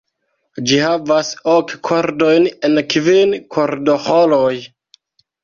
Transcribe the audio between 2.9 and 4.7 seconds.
kvin kordoĥoroj.